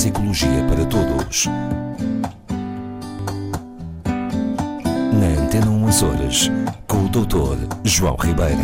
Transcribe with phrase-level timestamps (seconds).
[0.00, 1.44] Psicologia para Todos.
[5.12, 6.50] Na Antena 1 Açores,
[6.88, 7.68] com o Dr.
[7.84, 8.56] João Ribeira.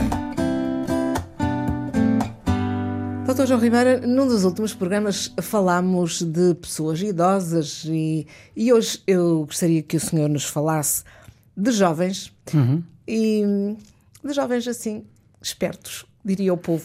[3.26, 8.26] Doutor João Ribeira, num dos últimos programas falámos de pessoas idosas e,
[8.56, 11.04] e hoje eu gostaria que o senhor nos falasse
[11.54, 12.32] de jovens
[13.06, 13.44] e
[14.24, 15.04] de jovens assim,
[15.42, 16.84] espertos, diria o povo.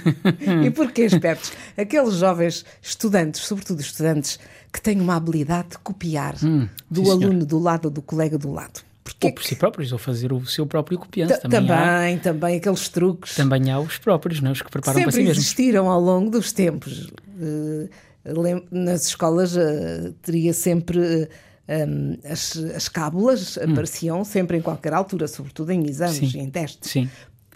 [0.64, 1.52] e porquê espertos?
[1.76, 4.38] Aqueles jovens estudantes, sobretudo estudantes,
[4.72, 7.44] que têm uma habilidade de copiar do Hum, sim, aluno senhor.
[7.46, 8.80] do lado do colega do lado.
[9.02, 11.32] Porquê Ou por si próprios, ou fazer o seu próprio copiante.
[11.34, 13.34] Ta- Também, Também, há, também, aqueles truques.
[13.36, 14.52] também há os próprios, não é?
[14.52, 15.38] os que preparam para si sempre mesmos.
[15.44, 17.10] existiram ao longo dos tempos.
[17.40, 17.88] Eh,
[18.72, 21.28] nas escolas eh, teria sempre
[21.68, 26.30] eh, um, as, as cábulas apareciam sempre em qualquer altura, sobretudo em exames Hum.
[26.30, 26.38] Sim.
[26.38, 26.90] e em testes.
[26.90, 27.08] Sim.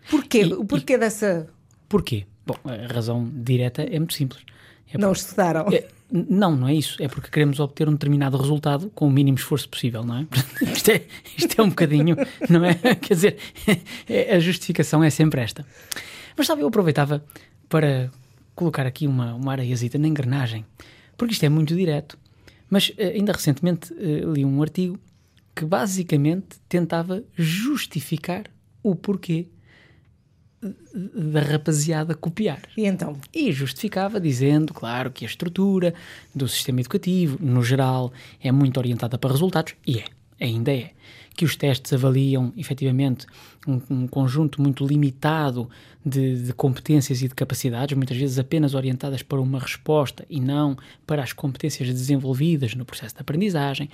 [0.09, 0.43] Porquê?
[0.45, 1.49] E- o porquê dessa
[1.89, 2.27] Porquê?
[2.47, 4.43] Bom, a razão direta é muito simples.
[4.93, 5.67] É não porque- estudaram?
[5.73, 7.01] é- não, não é isso.
[7.01, 10.27] É porque queremos obter um determinado resultado com o mínimo esforço possível, não é?
[10.73, 11.03] Isto é,
[11.37, 12.17] isto é um bocadinho,
[12.49, 12.75] não é?
[12.97, 13.37] Quer dizer,
[14.09, 15.65] é- a justificação é sempre esta.
[16.37, 17.25] Mas sabe, eu aproveitava
[17.69, 18.11] para
[18.55, 20.65] colocar aqui uma, uma areiazita na engrenagem,
[21.17, 22.19] porque isto é muito direto.
[22.69, 24.99] Mas eh, ainda recentemente eh, li um artigo
[25.55, 28.45] que basicamente tentava justificar
[28.83, 29.47] o porquê
[30.93, 32.63] da rapaziada copiar.
[32.77, 33.17] E então?
[33.33, 35.95] E justificava dizendo, claro, que a estrutura
[36.35, 40.05] do sistema educativo, no geral, é muito orientada para resultados, e é,
[40.41, 40.91] ainda é.
[41.37, 43.27] Que os testes avaliam, efetivamente,
[43.67, 45.71] um, um conjunto muito limitado
[46.05, 50.77] de, de competências e de capacidades, muitas vezes apenas orientadas para uma resposta e não
[51.07, 53.89] para as competências desenvolvidas no processo de aprendizagem,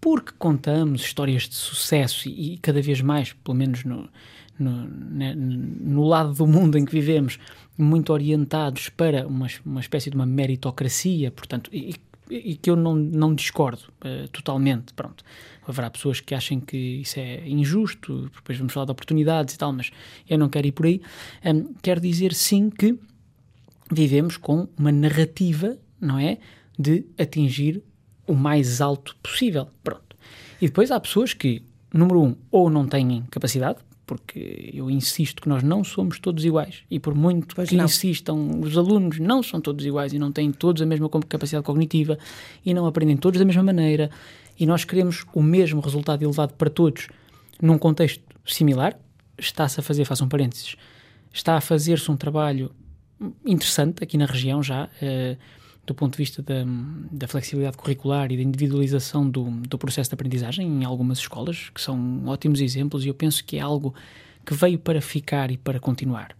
[0.00, 4.08] porque contamos histórias de sucesso e, e cada vez mais, pelo menos no,
[4.58, 7.38] no, ne- no lado do mundo em que vivemos,
[7.76, 11.94] muito orientados para uma, uma espécie de uma meritocracia, portanto, e,
[12.30, 15.24] e- que eu não, não discordo eh, totalmente, pronto.
[15.66, 19.72] Haverá pessoas que achem que isso é injusto, depois vamos falar de oportunidades e tal,
[19.72, 19.90] mas
[20.28, 21.00] eu não quero ir por aí.
[21.44, 22.98] Hum, quero dizer sim que
[23.90, 26.38] vivemos com uma narrativa, não é?
[26.78, 27.82] De atingir
[28.26, 29.68] o mais alto possível.
[29.82, 30.16] Pronto.
[30.60, 31.62] E depois há pessoas que,
[31.92, 36.84] número um, ou não têm capacidade, porque eu insisto que nós não somos todos iguais,
[36.90, 37.86] e por muito Pois que não.
[37.86, 42.16] insistam, os alunos não são todos iguais e não têm todos a mesma capacidade cognitiva
[42.64, 44.10] e não aprendem todos da mesma maneira,
[44.58, 47.08] e nós queremos o mesmo resultado elevado para todos
[47.60, 48.96] num contexto similar,
[49.36, 50.76] está-se a fazer, faço um parênteses,
[51.32, 52.70] está a fazer-se um trabalho
[53.44, 55.36] interessante aqui na região já, eh,
[55.86, 56.64] do ponto de vista da,
[57.12, 61.80] da flexibilidade curricular e da individualização do, do processo de aprendizagem em algumas escolas, que
[61.80, 63.94] são ótimos exemplos, e eu penso que é algo
[64.44, 66.36] que veio para ficar e para continuar.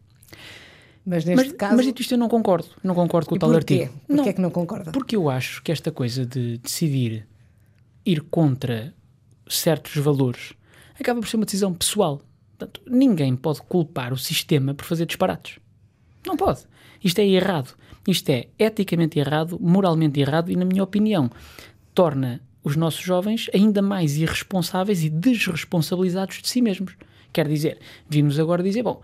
[1.05, 1.77] Mas neste Mas, caso.
[1.77, 2.69] mas dito isto, eu não concordo.
[2.83, 3.75] Não concordo com o tal porquê?
[3.85, 3.93] artigo.
[4.07, 4.91] Porquê Não, é que não concorda?
[4.91, 7.27] porque eu acho que esta coisa de decidir
[8.05, 8.93] ir contra
[9.49, 10.53] certos valores
[10.99, 12.21] acaba por ser uma decisão pessoal.
[12.59, 15.59] Portanto, ninguém pode culpar o sistema por fazer disparates.
[16.27, 16.61] Não pode.
[17.03, 17.75] Isto é errado.
[18.07, 21.31] Isto é eticamente errado, moralmente errado e, na minha opinião,
[21.95, 26.95] torna os nossos jovens ainda mais irresponsáveis e desresponsabilizados de si mesmos.
[27.33, 27.79] Quer dizer,
[28.09, 29.01] vimos agora dizer, bom,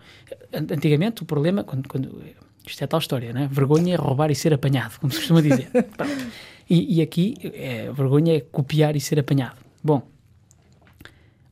[0.51, 2.21] an- antigamente o problema, quando, quando-
[2.65, 3.47] isto é tal história, né?
[3.51, 5.69] Vergonha é roubar e ser apanhado, como se costuma dizer.
[6.69, 9.57] E, e aqui, é, vergonha é copiar e ser apanhado.
[9.83, 10.01] Bom,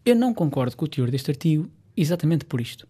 [0.05, 2.87] eu não concordo com o teor deste artigo exatamente por isto.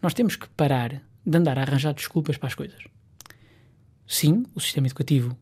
[0.00, 2.82] Nós temos que parar de andar a arranjar desculpas para as coisas.
[4.06, 5.36] Sim, o sistema educativo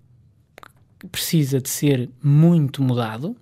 [1.11, 3.37] precisa de ser muito mudado.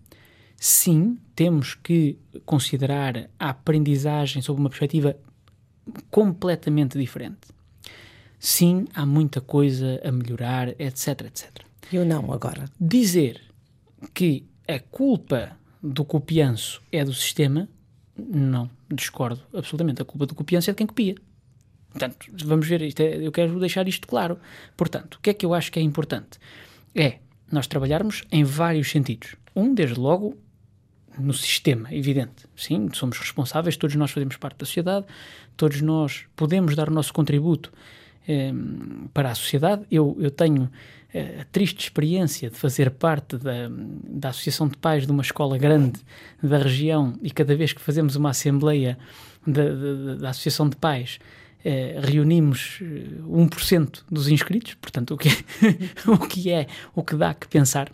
[0.56, 5.16] Sim, temos que considerar a aprendizagem sob uma perspectiva
[6.10, 7.48] completamente diferente.
[8.38, 11.50] Sim, há muita coisa a melhorar, etc, etc.
[11.92, 12.70] Eu não, agora.
[12.80, 13.41] Dizer
[14.12, 17.68] que a culpa do copianço é do sistema,
[18.16, 20.03] não, discordo absolutamente.
[20.03, 21.15] A culpa do copianço é de quem copia.
[21.98, 24.39] Portanto, vamos ver, isto é- eu quero deixar isto claro.
[24.77, 26.39] Portanto, o que é que eu acho que é importante?
[26.95, 27.19] É
[27.51, 29.37] nós trabalharmos em vários sentidos.
[29.54, 30.37] Um, desde logo,
[31.19, 32.45] no sistema, evidente.
[32.54, 35.07] Sim, somos responsáveis, todos nós fazemos parte da sociedade,
[35.57, 37.72] todos nós podemos dar o nosso contributo
[38.28, 38.53] eh,
[39.15, 39.87] para a sociedade.
[39.91, 40.71] Eu, eu tenho
[41.15, 45.57] eh, a triste experiência de fazer parte da, da Associação de Pais de uma escola
[45.57, 46.01] grande
[46.42, 48.99] da região e cada vez que fazemos uma assembleia
[49.47, 51.19] da, da, da Associação de Pais
[51.64, 55.32] eh, reunimos eh, 1% dos inscritos, portanto, o que, é,
[56.10, 57.91] o que é, o que dá que pensar.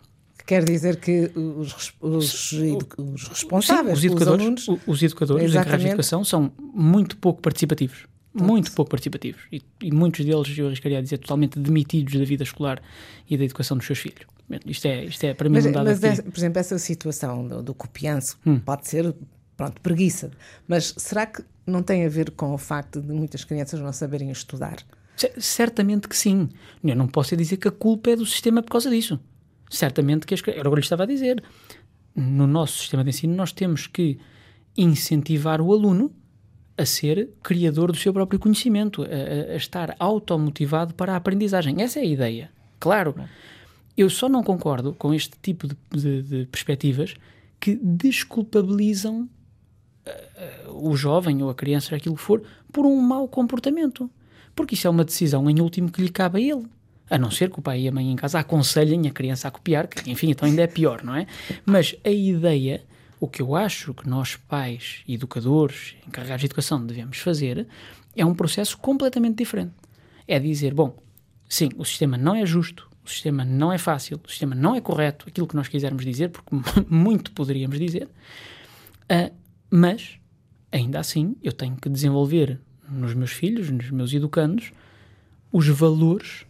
[0.46, 2.52] Quer dizer que os, os,
[2.98, 7.40] os responsáveis, Sim, os educadores, alunos, os educadores os encarregados de educação são muito pouco
[7.40, 8.06] participativos.
[8.34, 9.42] Muito pouco participativos.
[9.52, 12.82] E, e muitos deles, eu arriscaria a dizer, totalmente demitidos da vida escolar
[13.28, 14.22] e da educação dos seus filhos.
[14.66, 16.78] Isto é, isto é para mim Mas, não dá mas de essa- por exemplo, essa
[16.78, 18.58] situação do, do copianço Hum.
[18.58, 19.14] pode ser,
[19.56, 20.30] pronto, preguiça.
[20.66, 24.30] Mas será que não tem a ver com o facto de muitas crianças não saberem
[24.30, 24.76] estudar?
[25.38, 26.48] Certamente que sim.
[26.82, 29.20] Eu não posso dizer que a culpa é do sistema por causa disso.
[29.70, 31.42] Certamente que as cri- era o que eu lhe estava a dizer.
[32.16, 34.18] No nosso sistema de ensino, nós temos que
[34.76, 36.12] incentivar o aluno
[36.76, 41.80] a ser criador do seu próprio conhecimento, a, a- estar automotivado para a aprendizagem.
[41.82, 42.50] Essa é a ideia.
[42.80, 43.14] Claro.
[43.96, 47.14] Eu só não concordo com este tipo de, de- de perspectivas
[47.60, 49.28] que desculpabilizam
[50.68, 54.10] o jovem ou a criança, aquilo que for, por um mau comportamento.
[54.54, 56.66] Porque isso é uma decisão, em último, que lhe cabe a ele.
[57.08, 59.50] A não ser que o pai e a mãe em casa aconselhem a criança a
[59.50, 61.26] copiar, que enfim, então ainda é pior, não é?
[61.64, 62.82] Mas a ideia,
[63.20, 67.66] o que eu acho que nós, pais, educadores, encarregados de educação, devemos fazer,
[68.16, 69.72] é um processo completamente diferente.
[70.26, 70.96] É dizer, bom,
[71.48, 74.80] sim, o sistema não é justo, o sistema não é fácil, o sistema não é
[74.80, 76.56] correto, aquilo que nós quisermos dizer, porque
[76.88, 78.08] muito poderíamos dizer,
[79.08, 79.30] ah,
[79.74, 80.18] mas,
[80.70, 84.70] ainda assim, eu tenho que desenvolver nos meus filhos, nos meus educandos,
[85.50, 86.44] os valores,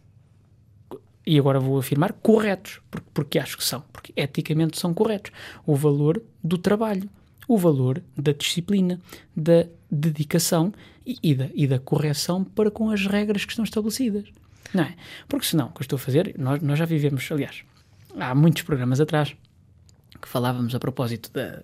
[1.24, 5.30] e agora vou afirmar, corretos, porque, porque acho que são, porque eticamente são corretos.
[5.64, 7.08] O valor do trabalho,
[7.46, 9.00] o valor da disciplina,
[9.36, 10.74] da dedicação
[11.06, 14.24] e, e da, e da correção para com as regras que estão estabelecidas.
[14.74, 14.96] Não é?
[15.28, 17.62] Porque senão, o que eu estou a fazer, nós, nós já vivemos, aliás,
[18.18, 19.36] há muitos programas atrás
[20.20, 21.62] que falávamos a propósito da,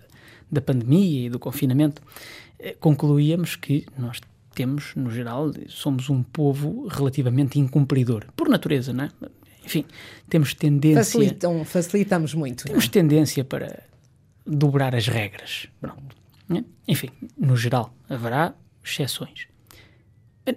[0.51, 2.01] da pandemia e do confinamento,
[2.57, 4.19] eh, concluíamos que nós
[4.53, 9.09] temos, no geral, somos um povo relativamente incumpridor, por natureza, não é?
[9.63, 9.85] Enfim,
[10.27, 12.63] temos tendência, Facilitam, facilitamos muito.
[12.63, 12.67] é?
[12.67, 13.83] temos tendência para
[14.45, 15.67] dobrar as regras.
[15.79, 16.15] Pronto.
[16.47, 16.65] né?
[16.87, 18.53] Enfim, no geral, haverá
[18.83, 19.47] exceções.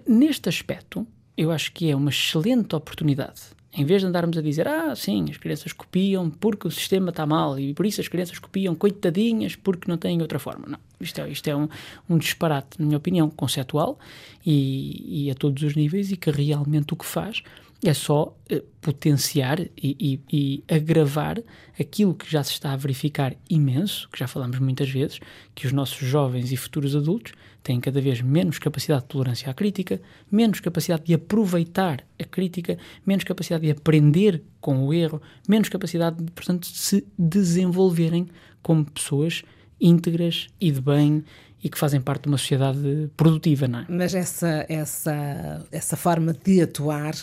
[0.06, 1.06] Neste aspecto,
[1.36, 3.42] eu acho que é uma excelente oportunidade.
[3.74, 7.24] Em vez de andarmos a dizer, ah, sim, as crianças copiam porque o sistema está
[7.24, 10.66] mal e por isso as crianças copiam coitadinhas porque não têm outra forma.
[10.68, 11.68] Não, isto é, isto é um,
[12.08, 13.98] um disparate, na minha opinião, conceptual
[14.44, 17.42] e, e a todos os níveis e que realmente o que faz
[17.84, 21.38] é só eh, potenciar e, e- e agravar
[21.78, 25.18] aquilo que já se está a verificar imenso, que já falamos muitas vezes,
[25.54, 27.32] que os nossos jovens e futuros adultos
[27.62, 30.00] têm cada vez menos capacidade de tolerância à crítica,
[30.30, 36.22] menos capacidade de aproveitar a crítica, menos capacidade de aprender com o erro, menos capacidade,
[36.22, 38.28] de, portanto, de se desenvolverem
[38.62, 39.42] como pessoas
[39.80, 41.24] íntegras e de bem
[41.64, 43.86] e que fazem parte de uma sociedade produtiva, não é?
[43.88, 47.14] Mas essa, essa, essa forma de atuar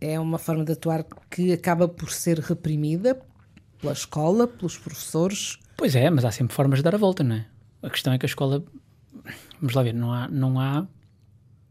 [0.00, 3.20] é uma forma de atuar que acaba por ser reprimida
[3.80, 5.58] pela escola, pelos professores.
[5.76, 7.46] Pois é, mas há sempre formas de dar a volta, não é?
[7.82, 8.62] A questão é que a escola,
[9.60, 10.86] vamos lá ver, não há, não há,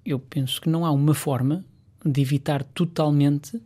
[0.06, 1.66] eu penso que não há uma forma
[2.06, 3.62] de evitar totalmente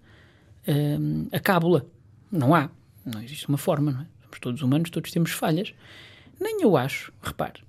[0.68, 1.86] hum, a cábula.
[2.31, 2.69] Não há.
[3.06, 4.06] Não existe uma forma, não é?
[4.24, 5.74] Somos todos humanos, todos temos falhas.
[6.39, 7.62] Nem eu acho, repare,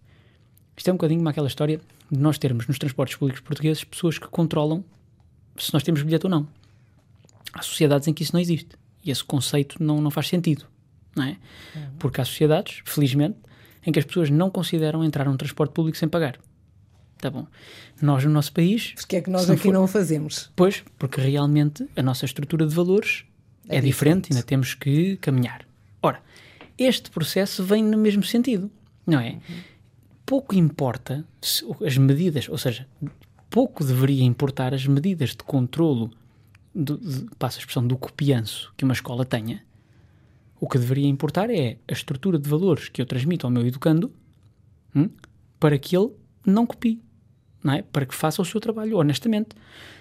[0.75, 1.79] isto é um bocadinho como aquela história
[2.11, 4.83] de nós termos nos transportes públicos portugueses pessoas que controlam
[5.67, 6.47] se nós temos bilhete ou não.
[7.53, 8.77] Há sociedades em que isso não existe.
[9.05, 10.65] E esse conceito não, não faz sentido,
[11.15, 11.37] não é?
[11.99, 13.37] Porque há sociedades, felizmente,
[13.85, 16.39] em que as pessoas não consideram entrar num transporte público sem pagar.
[17.19, 17.47] Tá bom.
[18.01, 20.51] Nós, no nosso país, Porque é que nós não aqui for- não o fazemos?
[20.57, 23.25] Pois, porque realmente a nossa estrutura de valores
[23.69, 23.89] é, É diferente,
[24.25, 24.33] diferente.
[24.33, 25.65] ainda temos que caminhar.
[26.03, 26.21] Ora,
[26.79, 28.71] este processo vem no mesmo sentido,
[29.07, 29.39] não é?
[30.27, 31.25] Pouco importa
[31.85, 32.87] as medidas, ou seja,
[33.53, 36.11] pouco deveria importar as medidas de controlo,
[36.75, 39.63] do, de, passa a expressão, do copianço que uma escola tenha.
[40.59, 44.11] O que deveria importar é a estrutura de valores que eu transmito ao meu educando
[44.97, 45.11] hum,
[45.61, 46.13] para que ele
[46.47, 46.99] não copie
[47.63, 47.83] não é?
[47.83, 49.51] para que faça o seu trabalho honestamente.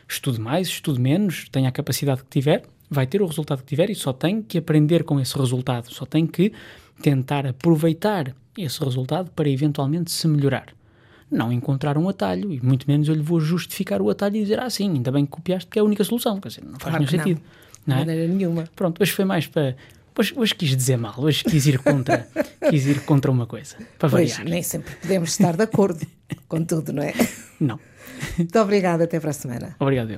[0.08, 3.90] Estude mais, estude menos, tenha a capacidade que tiver, vai ter o resultado que tiver
[3.90, 6.54] e só tem que aprender com esse resultado, só tem que
[7.02, 10.74] tentar aproveitar esse resultado para eventualmente se melhorar.
[11.32, 14.60] Não encontrar um atalho, e muito menos eu lhe vou justificar o atalho e dizer,
[14.60, 16.40] ah, sim, ainda bem que copiaste, que é a única solução.
[16.42, 17.24] Quer dizer, não faz Claro nenhum não.
[17.24, 17.38] sentido.
[17.38, 17.44] De
[17.90, 18.00] Não é?
[18.00, 18.64] maneira nenhuma.
[18.76, 19.76] Pronto, hoje foi mais para.
[20.20, 22.28] Hoje, hoje quis dizer mal, hoje quis ir contra,
[22.70, 24.50] quis ir contra uma coisa, para Pois, variar.
[24.52, 26.06] nem sempre podemos estar de acordo
[26.50, 27.14] com tudo, não é?
[27.60, 27.80] Não.
[28.38, 29.76] Muito obrigada, até para a semana.
[29.80, 30.18] Obrigado, eu.